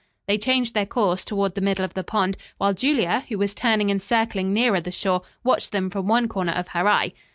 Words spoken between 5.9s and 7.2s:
from one corner of her eye.